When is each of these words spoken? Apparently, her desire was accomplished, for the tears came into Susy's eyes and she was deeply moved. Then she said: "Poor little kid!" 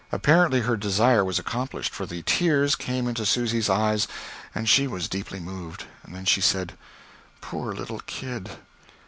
Apparently, 0.11 0.61
her 0.61 0.75
desire 0.75 1.23
was 1.23 1.37
accomplished, 1.37 1.93
for 1.93 2.07
the 2.07 2.23
tears 2.25 2.75
came 2.75 3.07
into 3.07 3.23
Susy's 3.23 3.69
eyes 3.69 4.07
and 4.55 4.67
she 4.67 4.87
was 4.87 5.07
deeply 5.07 5.39
moved. 5.39 5.83
Then 6.07 6.25
she 6.25 6.41
said: 6.41 6.75
"Poor 7.39 7.71
little 7.75 7.99
kid!" 8.07 8.49